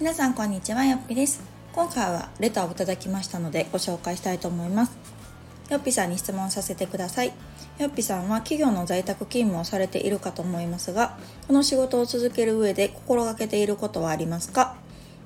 [0.00, 1.42] 皆さんこんにちはよっぴです。
[1.74, 4.96] 今回はレターをいただきましたのでご紹介したいと思います。
[5.68, 7.34] よっぴさんに質問させてください。
[7.78, 14.74] よっぴさんは企業の在宅勤務をされているかと思いますがこの仕事を続ける上で心がけていることはありますか？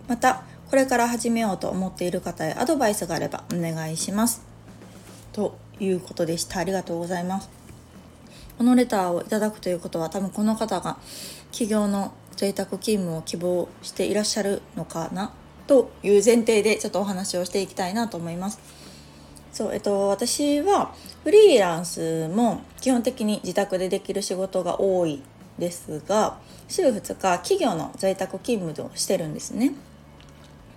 [0.08, 4.42] またこれから始めようと思っている方へアドバイスがあればお願いします。
[5.32, 6.58] ということでした。
[6.58, 7.48] ありがとうございます。
[8.58, 10.96] このレターをいただくということは多分この方が
[11.52, 15.32] 企業の在宅勤務を希望していらっしゃるのかな
[15.66, 18.60] という前提でちょっとお話をしていきたいなと思います。
[19.52, 20.92] そうえっと、私は
[21.22, 25.22] フリーランスも基本的に自宅でできる仕事が多い
[25.60, 29.72] ですが週2日企業の在宅勤務をしてるんですね。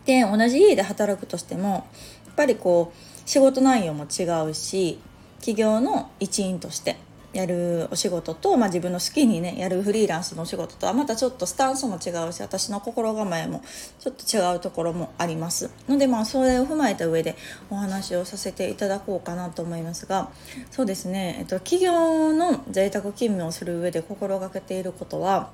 [0.06, 1.88] で同じ家で働くとしても
[2.28, 5.00] やっぱりこう仕事内容も違うし
[5.40, 6.98] 企業の一員として
[7.38, 13.62] やるお仕事と、まあ、自分の好きにねやるフリーランスのお仕事とはまたちょっとスタンスも違うし私の心構えも
[14.00, 17.36] ちょっと違うところもありますのでまあそれを踏まえた上で
[17.70, 20.32] お話をさせていただこうかなと思いますが
[20.72, 25.52] そうですね、えっと、企業の在宅勤務をする上で心がけていることは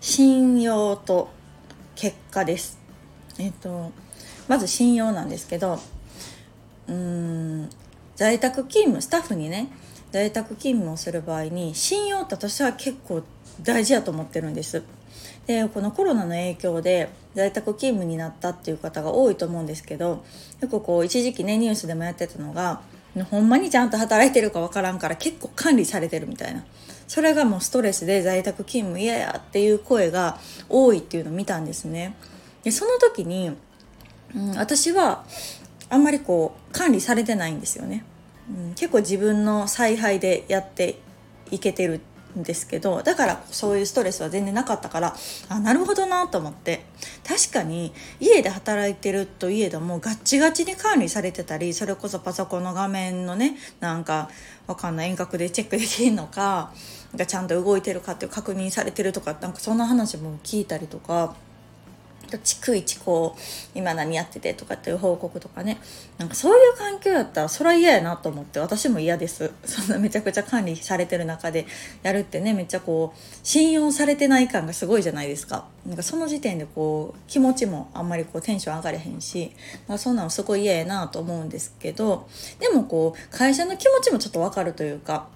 [0.00, 1.28] 信用と
[1.94, 2.78] 結果です。
[3.38, 3.92] えっと
[4.48, 5.78] まず信用なんですけど
[6.88, 7.70] うーん
[8.16, 9.68] 在宅勤務スタッフにね
[10.14, 13.24] 在宅勤務をする場合に信用って私は結構
[13.60, 14.84] 大事やと思ってるんです。
[15.48, 20.24] でこのコロナの影響で在宅勤務になったっていう方が多いと思うんですけど
[20.60, 22.80] よくこう一時期ねニュースでもやってたのが
[23.28, 26.64] ほんまにちゃんと働いてるかわからんから結構管理されてるみたいな
[27.08, 32.14] それがもうストレスで在宅勤務嫌やっていう声が多いっていうのを見たんですね。
[32.62, 33.50] でその時に、
[34.32, 35.24] うん、私は
[35.90, 38.04] あんまりこう管理されてないんですよね。
[38.50, 40.98] うん、結構自分の采配でやって
[41.50, 42.00] いけてる
[42.38, 45.14] んですけどだからそういうストレスは全然なかったから
[45.48, 46.84] あなるほどなと思って
[47.26, 54.28] 確かに家で働いてるといえどもガッチガチに管理されてたりそれこそパソコンの画面のねなんか
[54.66, 56.72] わかんない遠隔でチェックできるのか
[57.14, 61.36] がちゃんと動いてるかっていう確認されてるとかなんかそんな話も聞いたりとか
[62.38, 63.40] 逐一こう
[63.74, 65.78] 今何やっててとかっていう報告とかね。
[66.18, 69.52] なんかそういう環境やったらそれは嫌やなと思って私も嫌です。
[69.64, 71.66] そんなめちゃくちゃ管理されてる中で
[72.02, 75.66] やるってねめっちゃこう信用されてない感がすごいじゃないですか。
[75.86, 79.52] なんかその時点でこう気持ちもあんまりこうテンション上がれへんし、
[79.86, 82.26] まあ、そんなのすごい嫌やなと思うんですけど
[82.58, 85.28] でもこう会社の気持ちもちょっとわかるというか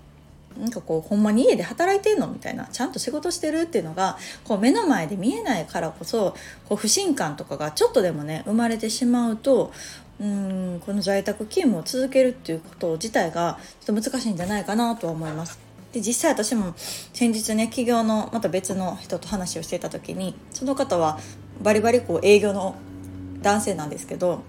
[0.56, 6.34] なんかこうほんまに家で働いてんのみたいなちゃんと仕事してるっていうのがこう目の前で見えないからこそ
[6.68, 9.72] こう不信感とかがちょっとでもね生まれてしまうと
[10.20, 15.60] うんこの在宅勤務を続けるっていうこと自体がちょっと難しいんじゃないかなとは思います。
[15.92, 21.18] で実際私も先日ね企業のまた別の人と話をしてた時にその方は
[21.62, 22.74] バリバリこう営業の
[23.40, 24.42] 男性なんですけど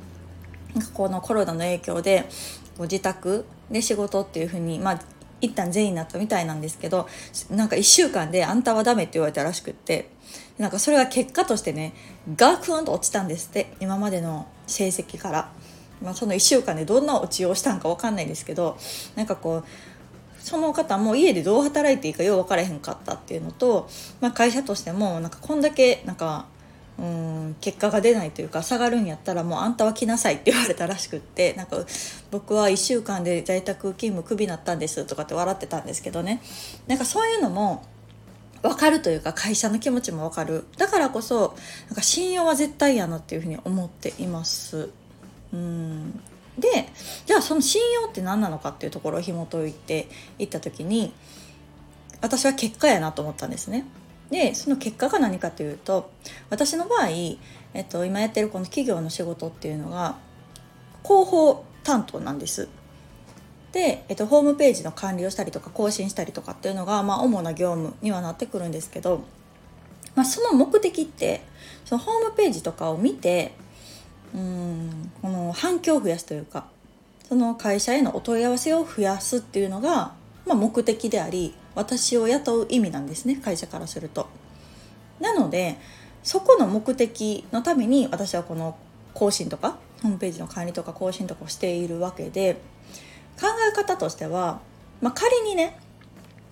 [0.73, 2.27] なんかこのコロナの影響で
[2.77, 4.99] こう自宅で仕事っていうふうに、まあ、
[5.41, 7.07] 一旦全員になったみたいなんですけど
[7.49, 10.09] なんか1週間であんたはダメって言われたらしくって
[10.57, 11.93] なんかそれが結果としてね
[12.35, 15.51] ガクンと落ちたんですって今までの成績から、
[16.01, 18.77] まあ、その1週間でどんな落ちをしたんか分かんないですけど
[19.15, 19.63] なんかこう
[20.39, 23.89] その方も家でどう働いていいかよう分からへんかったっていうのと、
[24.21, 26.47] まあ、会社としてもなんかこんだけなんか
[26.99, 31.77] うん結果が出ないというか下がるんやったらもうあんたは来なさいって言われたらしくってなんか
[32.29, 36.41] 僕は1週間で在宅勤務クビになったんですとかって笑ってたんですけどね。
[36.87, 37.85] なんかそういうのも
[38.61, 40.65] 分かるというか会社の気持ちも分かる。
[40.77, 41.55] だからこそ
[41.87, 44.89] なんか信用は絶対やなっていうふうに思っています。
[45.53, 46.19] うん。
[46.57, 46.89] で
[47.25, 51.13] じゃあその信用って何なのかっていうところを紐解いていった時に
[52.19, 53.85] 私は結果やなと思ったんですね。
[54.29, 56.11] でその結果が何かというと
[56.49, 60.17] 私の場合、えっと、今やってるこの企業の仕事っていうのが
[61.03, 62.67] 広報担当なんです。
[63.71, 69.23] で、えっと、ホームページの管理をしたりとか更新したりとかっていうのが、まあ、主な業務にはなってくるんですけど、
[70.15, 71.43] まあ、その目的って
[71.85, 73.53] そのホームページとかを見て
[74.33, 76.67] うんこの反響を増やすというか
[77.27, 80.13] その会社へのお問い合わせを増やすっていうのが、
[80.45, 84.27] まあ、目的であり私を雇う意味なんですね会社からすると。
[85.21, 85.77] なので
[86.23, 88.77] そこの目的のために私はこの
[89.13, 92.55] 更新とかホームページの管理とか更新とかをしているわけで
[93.39, 94.59] 考え方としては、
[95.01, 95.79] まあ、仮にね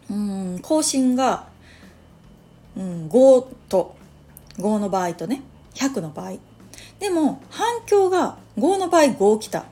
[0.09, 1.47] うん更新が、
[2.77, 3.97] うん、5と
[4.57, 5.41] 5の場合とね
[5.73, 6.37] 100の場合
[6.99, 9.65] でも反響が5の場合5来た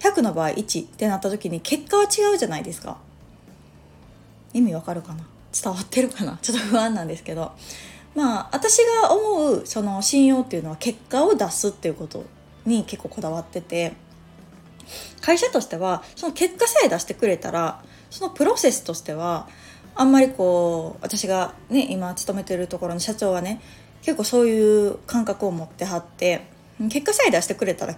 [0.00, 2.98] 100の場合1ってなった時に結果は違うじゃないですか。
[4.52, 5.24] 意味わかるかな？
[5.52, 6.38] 伝わってるかな？
[6.42, 7.52] ちょっと不安なんですけど。
[8.14, 12.24] まあ私が思うその信用っていうのは結果を出すっていうこと
[12.66, 13.94] に結構こだわってて。
[15.20, 19.48] 会社としてはその結果さえ出してくれたらそのプロセスとしては
[19.94, 23.60] あんまりこう私がね今勤めてるところの社長はね
[24.02, 26.42] 結構そういう感覚を持ってはって
[26.90, 27.96] 結果さえ出してくれたら、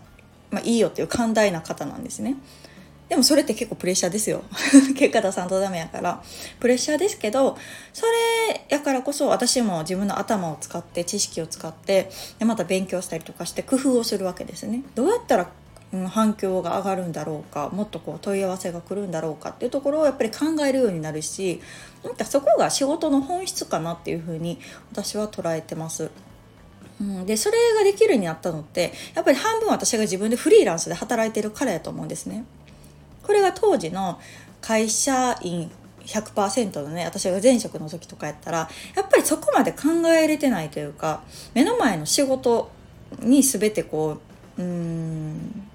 [0.50, 2.36] まあ、いいよっていう寛大な方なんですね。
[3.08, 4.42] でもそれって結構プレッシャーですよ
[4.96, 6.22] 結果出さんとダメやから
[6.58, 7.56] プレッシャーですけど
[7.92, 15.50] それやからこそ私も自分の頭を使って知識を使ってでまた勉強したりとかして工夫をするわけですねどうやったら
[15.92, 21.60] うん反響が上がるんだろうかもっとこう問い合わせが来るんだろうかっていうところをやっぱり考えるようになるし
[22.02, 24.58] なんかそこが仕事の本質かなっていうふうに
[24.90, 26.10] 私は捉えてます。
[27.00, 32.44] うん、でそれができるようになったのってやっぱり半分私が自分でフリーランスで働いてるからやと思うんですね。
[33.24, 34.20] これが当時の
[34.60, 35.70] 会社員
[36.06, 41.22] 100%のね私が前職の時とかやったらやっぱりそこまで考えれてないというか
[41.54, 42.70] 目の前の仕事
[43.20, 44.18] に全てこ
[44.58, 45.68] ううん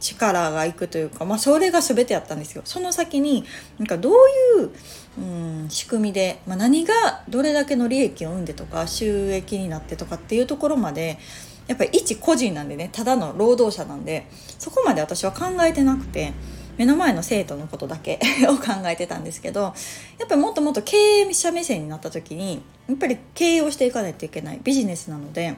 [0.00, 2.62] 力がいくというか、まあ、それが全てやったんですよ。
[2.64, 3.44] その先に
[3.78, 4.12] なんかどう
[4.60, 4.70] いう
[5.18, 5.20] う
[5.66, 11.18] ん仕組みで、まあ、何がどれだけの利益を生んでとか収益になってとかっていうところまで
[11.66, 14.26] やっぱり一個人なんでねただの労働者なんで
[14.58, 16.32] そこまで私は考えてなくて。
[16.80, 18.18] 目の前の生徒のことだけ
[18.48, 19.74] を考えてたんですけど
[20.18, 25.56] やっぱりもっともっと経営者目線になった時にやっぱり経営をしていかないといけないビジネスなので、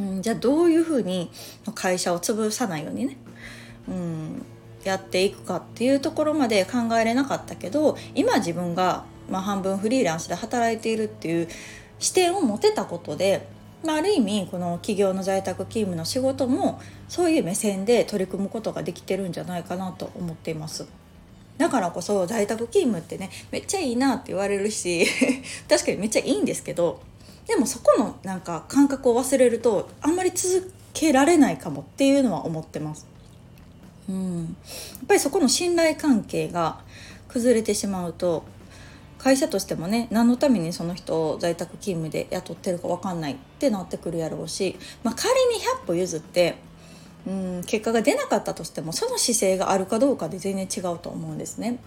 [0.00, 1.30] うん、じゃあどういうふうに
[1.76, 3.16] 会社を潰さないようにね、
[3.86, 4.44] うん、
[4.82, 11.46] やっていくかっていうところまで考えれなかったけど今自分が、まあ、半分フリーランスで働いているっていう
[12.00, 13.46] 視点を持てたことで
[13.84, 20.86] まあ、ある意味この企業の在宅勤務の仕事もそういう目線で取り組むことができてるんじゃないかなと思っています。
[21.58, 25.06] だからこそ在宅勤務ってねめっちゃいいなって言われるし
[25.68, 27.00] 確かにめっちゃいいんですけど
[27.46, 33.06] でもそこのなんか感覚を忘れるとあんまり続けられないかもっていうのは思ってます。
[34.08, 34.44] うん。
[34.44, 34.44] や
[35.04, 36.80] っぱりそこの信頼関係が
[37.28, 38.44] 崩れてしまうと
[39.22, 46.56] 会社としてもね何のためにその人を在宅勤務で雇ってるか分かんないってなってくるやろうし、まあ、仮に100歩譲って
[47.26, 51.78] うん結果が出なかったとしてもその姿勢があるかどうかで全然違うと思うんですね。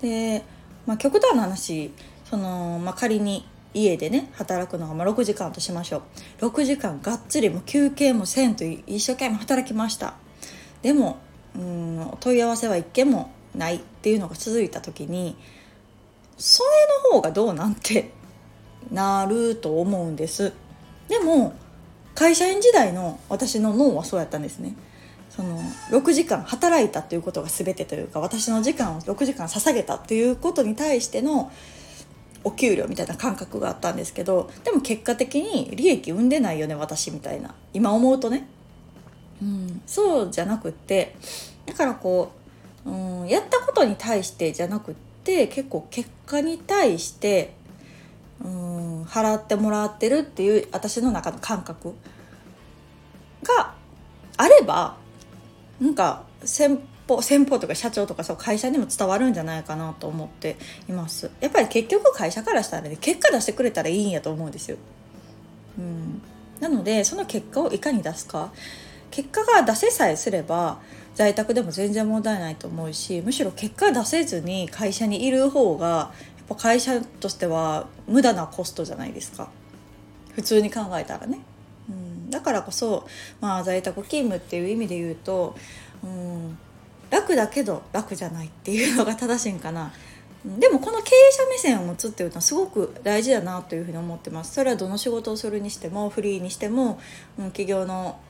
[0.00, 0.44] で、
[0.86, 1.90] まあ、極端な話
[2.30, 3.44] その、まあ、仮に
[3.74, 6.02] 家でね働くのがま6時間としましょ
[6.40, 10.14] う6時間がっつりも休憩もせんと一生懸命働きました
[10.82, 11.18] でも
[11.54, 15.36] うん問い合わせは1件もないっていうのが続いた時に
[16.36, 16.68] それ
[17.10, 18.12] の方がどうなんて
[18.90, 20.52] なると思うんです。
[21.08, 21.54] でも
[22.14, 24.74] 会社員時代の私の脳はそうやったんですね。
[25.30, 25.60] その
[25.90, 31.52] 6時間働いたっていうことが全てというか私の時間を6時間捧げたっていうことに対しての
[32.42, 37.54] お給料みたいな感覚があったんですけどでも結果的に利益生んでないよね私みたいな。
[37.74, 38.48] 今思うとね、
[39.42, 41.16] うん、そうじゃなくって
[41.66, 42.32] だからこ
[42.86, 47.52] う、うん、やったことに対してじゃなくてって結構結果に対して
[48.44, 51.94] うん払ってもらってるっていう私の中の感覚
[53.42, 53.74] が
[54.36, 54.96] あれば
[55.80, 56.78] なんか先
[57.08, 60.56] 方先方とか社長とかそう会社にも伝わるんじゃないかなと思って
[60.88, 61.30] います。
[61.40, 64.76] やっぱり結局会社からしたらね結果出してくれたらいいんやと思うんですよ、
[65.78, 66.22] うん、
[66.60, 68.52] なのでその結果をいかに出すか。
[69.16, 70.78] 結果が出せさえすれば
[71.14, 76.10] 在宅でも全然問題ないと思うしむしろ結果出せずに会社にいる方がや
[76.44, 79.48] っぱ会社としては無駄なコストじゃないですか。
[80.34, 81.38] 普通に考えたらね。
[81.88, 83.08] うん、だからこそ、
[83.40, 85.56] まあ、在宅勤務っていう意味で言うと、
[86.04, 86.58] うん、
[87.08, 89.94] 楽だけど楽じゃないっていうのが正しいんかな。
[90.44, 94.52] でもこの経営者目線を持つっていうのはすごく大事だなというふうに思ってます。
[94.52, 97.00] それはどの仕事をするにしてもフリーにしても、
[97.38, 98.20] うん、企業の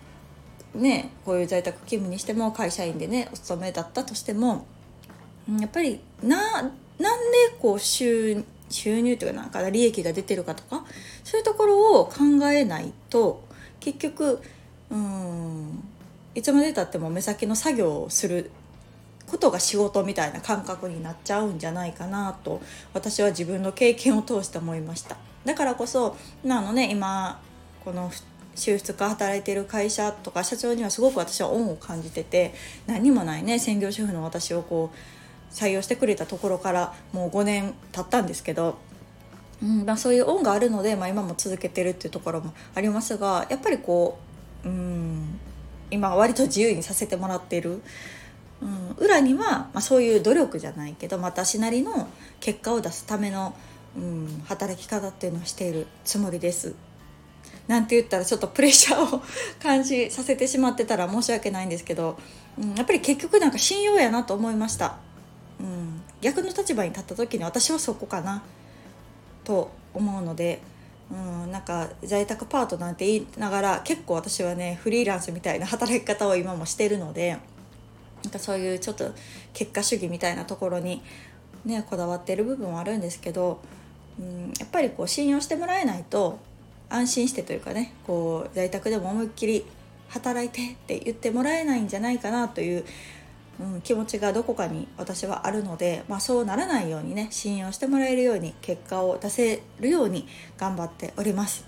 [0.77, 4.67] ねこういう在宅勤務にしても会社員でねお勤めだったとしても
[5.61, 6.77] やっぱりななんで
[7.61, 10.85] こう収収入というかなんか利益が出てるかとか
[11.23, 13.45] そういうところを考えないと
[13.81, 14.41] 結局
[14.91, 15.83] うん
[16.35, 18.51] いつまでたっても目先の作業をする
[19.27, 22.61] ことが仕事みたいな感覚になっちゃうんじゃないかなと
[22.93, 25.17] 私は自分の経験を通して思いました。
[25.45, 27.41] だからこそあのね今
[27.85, 28.11] この
[28.57, 32.55] 収出か働いてる会社とか社長にはすごく私は恩を感じてて
[32.87, 38.79] 何もないね専業主婦の私をこう採用してくれたところからもう5年経ったんですけど、
[39.63, 44.19] うんまあ、そういう恩があるので、まあ、今も続けてるっていうところもありますがやっぱりこ
[44.65, 45.39] ううん
[45.91, 47.81] 今割と自由にさせてもらってる。
[48.63, 52.09] うん、裏には、まあ、そういう努力じゃないけど私なりの
[52.41, 53.55] 結果を出すための、
[53.95, 56.75] うん、働き方っていうのをしているつもりです。
[57.69, 59.23] なんて言ったらちょっとプレッシャーを
[59.61, 62.19] 感じさせてしまってたら申し訳ないんですけど、
[62.59, 64.99] うん、やっぱり結局なんか信用やなと思いました、
[65.61, 68.43] うん、逆の立場に立った時に私はそこかな。
[69.47, 70.61] と思うので、
[71.11, 77.39] うん、なんか在宅パートなんて言いながら結構私はねフリーランスみたいな働き方を今もしてるので
[78.25, 79.13] なんかそういうちょっと
[79.55, 81.01] 結果主義みたいなところに
[81.65, 83.61] ねこだわってる部分はあるんですけど、
[84.19, 86.41] うん、やっぱりこう信用してもらえないと
[86.89, 89.65] 安心してというかねこう在宅でも思いっきり
[90.09, 92.85] 働いてって言ってもらえないんじゃないかなという、
[93.61, 100.29] うん、気持ちがどこかに私はあるので、まあ、そうならないようにね信用してもらえるように結果を出せるように
[100.59, 101.65] 頑張っております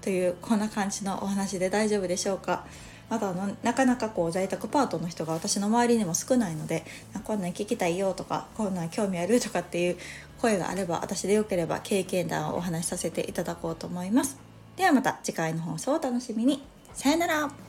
[0.00, 2.64] というこんな感じのお話で大丈夫でしょうか。
[3.08, 6.84] まだのなかなかこう在宅パートの人が私の周りにも少ないので
[7.22, 9.96] こんなん聞きたいよとかこんなん興味あるとかっていう
[10.40, 14.45] 声があれば私でよければ経験談をお話しさせていただこうと思います。
[14.76, 16.62] ではまた次回の放送をお楽しみに。
[16.92, 17.65] さよなら。